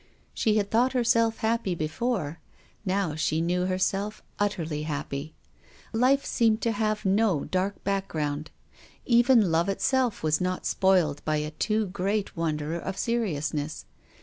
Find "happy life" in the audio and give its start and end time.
4.81-6.25